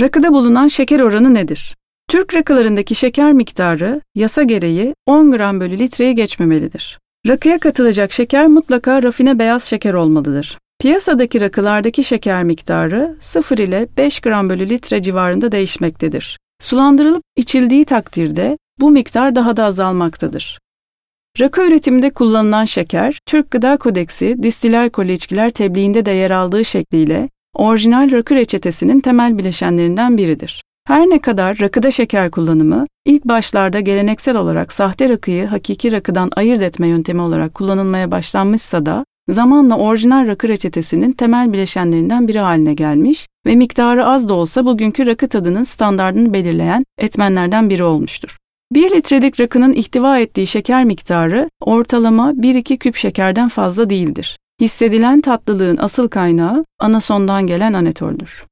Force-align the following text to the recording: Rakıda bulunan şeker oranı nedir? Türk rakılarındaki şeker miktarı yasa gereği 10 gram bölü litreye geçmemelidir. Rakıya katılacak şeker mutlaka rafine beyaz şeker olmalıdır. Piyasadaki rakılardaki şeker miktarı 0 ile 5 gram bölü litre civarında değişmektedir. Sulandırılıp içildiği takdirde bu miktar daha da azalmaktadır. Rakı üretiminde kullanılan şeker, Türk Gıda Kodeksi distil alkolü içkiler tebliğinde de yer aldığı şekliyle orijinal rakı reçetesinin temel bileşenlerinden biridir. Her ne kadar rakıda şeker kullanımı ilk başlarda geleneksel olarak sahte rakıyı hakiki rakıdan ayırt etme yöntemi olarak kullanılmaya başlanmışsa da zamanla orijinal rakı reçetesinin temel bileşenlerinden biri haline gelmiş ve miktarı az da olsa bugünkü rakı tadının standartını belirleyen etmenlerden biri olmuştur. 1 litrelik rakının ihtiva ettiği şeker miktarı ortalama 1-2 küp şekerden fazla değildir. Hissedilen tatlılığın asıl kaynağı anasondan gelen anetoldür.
Rakıda 0.00 0.32
bulunan 0.32 0.68
şeker 0.68 1.00
oranı 1.00 1.34
nedir? 1.34 1.76
Türk 2.08 2.34
rakılarındaki 2.34 2.94
şeker 2.94 3.32
miktarı 3.32 4.00
yasa 4.14 4.42
gereği 4.42 4.94
10 5.06 5.30
gram 5.30 5.60
bölü 5.60 5.78
litreye 5.78 6.12
geçmemelidir. 6.12 6.98
Rakıya 7.28 7.58
katılacak 7.58 8.12
şeker 8.12 8.46
mutlaka 8.46 9.02
rafine 9.02 9.38
beyaz 9.38 9.64
şeker 9.64 9.94
olmalıdır. 9.94 10.58
Piyasadaki 10.80 11.40
rakılardaki 11.40 12.04
şeker 12.04 12.44
miktarı 12.44 13.16
0 13.20 13.58
ile 13.58 13.88
5 13.96 14.20
gram 14.20 14.48
bölü 14.48 14.68
litre 14.68 15.02
civarında 15.02 15.52
değişmektedir. 15.52 16.38
Sulandırılıp 16.60 17.22
içildiği 17.36 17.84
takdirde 17.84 18.58
bu 18.80 18.90
miktar 18.90 19.34
daha 19.34 19.56
da 19.56 19.64
azalmaktadır. 19.64 20.58
Rakı 21.40 21.66
üretiminde 21.66 22.10
kullanılan 22.10 22.64
şeker, 22.64 23.18
Türk 23.26 23.50
Gıda 23.50 23.76
Kodeksi 23.76 24.36
distil 24.42 24.82
alkolü 24.82 25.12
içkiler 25.12 25.50
tebliğinde 25.50 26.06
de 26.06 26.10
yer 26.10 26.30
aldığı 26.30 26.64
şekliyle 26.64 27.28
orijinal 27.56 28.10
rakı 28.10 28.34
reçetesinin 28.34 29.00
temel 29.00 29.38
bileşenlerinden 29.38 30.18
biridir. 30.18 30.62
Her 30.86 31.06
ne 31.06 31.18
kadar 31.18 31.60
rakıda 31.60 31.90
şeker 31.90 32.30
kullanımı 32.30 32.84
ilk 33.04 33.24
başlarda 33.24 33.80
geleneksel 33.80 34.36
olarak 34.36 34.72
sahte 34.72 35.08
rakıyı 35.08 35.46
hakiki 35.46 35.92
rakıdan 35.92 36.30
ayırt 36.36 36.62
etme 36.62 36.88
yöntemi 36.88 37.20
olarak 37.20 37.54
kullanılmaya 37.54 38.10
başlanmışsa 38.10 38.86
da 38.86 39.04
zamanla 39.28 39.76
orijinal 39.76 40.26
rakı 40.26 40.48
reçetesinin 40.48 41.12
temel 41.12 41.52
bileşenlerinden 41.52 42.28
biri 42.28 42.38
haline 42.38 42.74
gelmiş 42.74 43.26
ve 43.46 43.56
miktarı 43.56 44.06
az 44.06 44.28
da 44.28 44.34
olsa 44.34 44.66
bugünkü 44.66 45.06
rakı 45.06 45.28
tadının 45.28 45.64
standartını 45.64 46.32
belirleyen 46.32 46.84
etmenlerden 46.98 47.70
biri 47.70 47.84
olmuştur. 47.84 48.36
1 48.72 48.90
litrelik 48.90 49.40
rakının 49.40 49.72
ihtiva 49.72 50.18
ettiği 50.18 50.46
şeker 50.46 50.84
miktarı 50.84 51.48
ortalama 51.60 52.30
1-2 52.30 52.78
küp 52.78 52.96
şekerden 52.96 53.48
fazla 53.48 53.90
değildir. 53.90 54.38
Hissedilen 54.62 55.20
tatlılığın 55.20 55.76
asıl 55.76 56.08
kaynağı 56.08 56.64
anasondan 56.78 57.46
gelen 57.46 57.72
anetoldür. 57.72 58.44